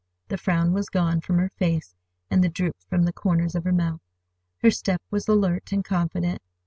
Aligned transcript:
The 0.29 0.37
frown 0.39 0.73
was 0.73 0.89
gone 0.89 1.21
from 1.21 1.37
her 1.37 1.51
face 1.57 1.93
and 2.31 2.43
the 2.43 2.49
droop 2.49 2.75
from 2.89 3.03
the 3.03 3.13
corners 3.13 3.53
of 3.53 3.65
her 3.65 3.71
mouth. 3.71 4.01
Her 4.63 4.71
step 4.71 5.03
was 5.11 5.27
alert 5.27 5.71
and 5.71 5.85
confident. 5.85 6.41